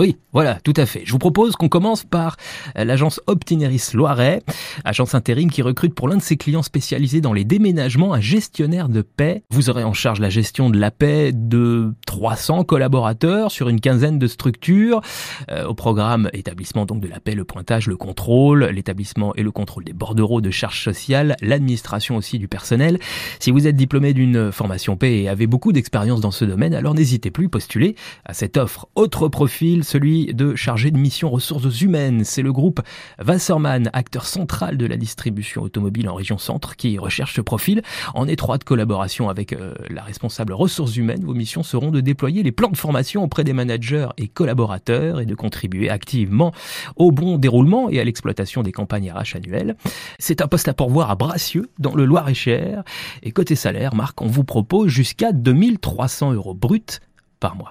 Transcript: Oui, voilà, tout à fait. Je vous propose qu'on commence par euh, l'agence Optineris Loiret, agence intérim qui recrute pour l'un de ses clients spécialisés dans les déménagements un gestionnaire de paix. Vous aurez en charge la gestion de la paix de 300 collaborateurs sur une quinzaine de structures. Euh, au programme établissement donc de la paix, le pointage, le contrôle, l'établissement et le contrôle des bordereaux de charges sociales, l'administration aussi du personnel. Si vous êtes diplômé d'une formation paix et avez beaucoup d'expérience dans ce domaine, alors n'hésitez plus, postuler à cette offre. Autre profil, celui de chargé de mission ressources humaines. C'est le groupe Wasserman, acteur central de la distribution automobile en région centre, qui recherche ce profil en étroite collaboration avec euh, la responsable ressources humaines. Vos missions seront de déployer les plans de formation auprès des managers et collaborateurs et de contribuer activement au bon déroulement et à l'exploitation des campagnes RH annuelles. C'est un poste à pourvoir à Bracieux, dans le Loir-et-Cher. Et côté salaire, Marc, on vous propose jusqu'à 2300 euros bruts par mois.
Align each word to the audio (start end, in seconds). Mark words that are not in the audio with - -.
Oui, 0.00 0.16
voilà, 0.32 0.54
tout 0.54 0.72
à 0.78 0.86
fait. 0.86 1.02
Je 1.04 1.12
vous 1.12 1.18
propose 1.18 1.56
qu'on 1.56 1.68
commence 1.68 2.04
par 2.04 2.38
euh, 2.78 2.84
l'agence 2.84 3.20
Optineris 3.26 3.90
Loiret, 3.92 4.40
agence 4.82 5.14
intérim 5.14 5.50
qui 5.50 5.60
recrute 5.60 5.94
pour 5.94 6.08
l'un 6.08 6.16
de 6.16 6.22
ses 6.22 6.38
clients 6.38 6.62
spécialisés 6.62 7.20
dans 7.20 7.34
les 7.34 7.44
déménagements 7.44 8.14
un 8.14 8.20
gestionnaire 8.20 8.88
de 8.88 9.02
paix. 9.02 9.42
Vous 9.50 9.68
aurez 9.68 9.84
en 9.84 9.92
charge 9.92 10.18
la 10.18 10.30
gestion 10.30 10.70
de 10.70 10.78
la 10.78 10.90
paix 10.90 11.32
de 11.34 11.92
300 12.06 12.64
collaborateurs 12.64 13.50
sur 13.50 13.68
une 13.68 13.78
quinzaine 13.78 14.18
de 14.18 14.26
structures. 14.26 15.02
Euh, 15.50 15.66
au 15.66 15.74
programme 15.74 16.30
établissement 16.32 16.86
donc 16.86 17.00
de 17.00 17.08
la 17.08 17.20
paix, 17.20 17.34
le 17.34 17.44
pointage, 17.44 17.86
le 17.86 17.98
contrôle, 17.98 18.70
l'établissement 18.72 19.34
et 19.34 19.42
le 19.42 19.50
contrôle 19.50 19.84
des 19.84 19.92
bordereaux 19.92 20.40
de 20.40 20.50
charges 20.50 20.82
sociales, 20.82 21.36
l'administration 21.42 22.16
aussi 22.16 22.38
du 22.38 22.48
personnel. 22.48 22.98
Si 23.38 23.50
vous 23.50 23.66
êtes 23.66 23.76
diplômé 23.76 24.14
d'une 24.14 24.50
formation 24.50 24.96
paix 24.96 25.20
et 25.20 25.28
avez 25.28 25.46
beaucoup 25.46 25.72
d'expérience 25.74 26.22
dans 26.22 26.30
ce 26.30 26.46
domaine, 26.46 26.72
alors 26.72 26.94
n'hésitez 26.94 27.30
plus, 27.30 27.50
postuler 27.50 27.96
à 28.24 28.32
cette 28.32 28.56
offre. 28.56 28.88
Autre 28.94 29.28
profil, 29.28 29.84
celui 29.90 30.32
de 30.34 30.54
chargé 30.54 30.92
de 30.92 30.98
mission 30.98 31.28
ressources 31.30 31.80
humaines. 31.80 32.22
C'est 32.24 32.42
le 32.42 32.52
groupe 32.52 32.80
Wasserman, 33.26 33.90
acteur 33.92 34.24
central 34.24 34.76
de 34.76 34.86
la 34.86 34.96
distribution 34.96 35.62
automobile 35.62 36.08
en 36.08 36.14
région 36.14 36.38
centre, 36.38 36.76
qui 36.76 36.96
recherche 36.96 37.34
ce 37.34 37.40
profil 37.40 37.82
en 38.14 38.28
étroite 38.28 38.62
collaboration 38.62 39.28
avec 39.28 39.52
euh, 39.52 39.74
la 39.88 40.02
responsable 40.02 40.52
ressources 40.52 40.96
humaines. 40.96 41.24
Vos 41.24 41.34
missions 41.34 41.64
seront 41.64 41.90
de 41.90 42.00
déployer 42.00 42.44
les 42.44 42.52
plans 42.52 42.70
de 42.70 42.76
formation 42.76 43.24
auprès 43.24 43.42
des 43.42 43.52
managers 43.52 44.08
et 44.16 44.28
collaborateurs 44.28 45.20
et 45.20 45.26
de 45.26 45.34
contribuer 45.34 45.90
activement 45.90 46.52
au 46.94 47.10
bon 47.10 47.36
déroulement 47.36 47.90
et 47.90 47.98
à 47.98 48.04
l'exploitation 48.04 48.62
des 48.62 48.72
campagnes 48.72 49.10
RH 49.10 49.36
annuelles. 49.36 49.76
C'est 50.20 50.40
un 50.40 50.46
poste 50.46 50.68
à 50.68 50.74
pourvoir 50.74 51.10
à 51.10 51.16
Bracieux, 51.16 51.68
dans 51.80 51.96
le 51.96 52.04
Loir-et-Cher. 52.04 52.84
Et 53.24 53.32
côté 53.32 53.56
salaire, 53.56 53.96
Marc, 53.96 54.22
on 54.22 54.28
vous 54.28 54.44
propose 54.44 54.88
jusqu'à 54.88 55.32
2300 55.32 56.34
euros 56.34 56.54
bruts 56.54 57.00
par 57.40 57.56
mois. 57.56 57.68